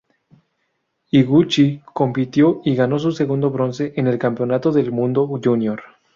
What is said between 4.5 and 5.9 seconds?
del Mundo Júnior.